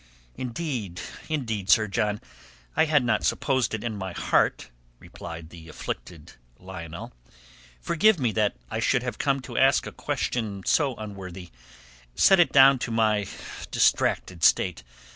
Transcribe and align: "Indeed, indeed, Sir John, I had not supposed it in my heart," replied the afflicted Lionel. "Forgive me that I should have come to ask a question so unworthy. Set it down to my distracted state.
"Indeed, 0.35 0.99
indeed, 1.29 1.69
Sir 1.69 1.85
John, 1.87 2.21
I 2.75 2.85
had 2.85 3.03
not 3.03 3.23
supposed 3.23 3.75
it 3.75 3.83
in 3.83 3.95
my 3.95 4.13
heart," 4.13 4.71
replied 4.97 5.51
the 5.51 5.69
afflicted 5.69 6.31
Lionel. 6.57 7.13
"Forgive 7.79 8.17
me 8.17 8.31
that 8.31 8.55
I 8.71 8.79
should 8.79 9.03
have 9.03 9.19
come 9.19 9.41
to 9.41 9.59
ask 9.59 9.85
a 9.85 9.91
question 9.91 10.63
so 10.65 10.95
unworthy. 10.95 11.51
Set 12.15 12.39
it 12.39 12.51
down 12.51 12.79
to 12.79 12.89
my 12.89 13.27
distracted 13.69 14.43
state. 14.43 14.83